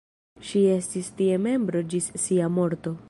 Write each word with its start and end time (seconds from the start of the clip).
Ŝi 0.51 0.61
estis 0.75 1.11
tie 1.19 1.37
membro 1.43 1.83
ĝis 1.93 2.09
sia 2.25 2.49
morto. 2.59 2.99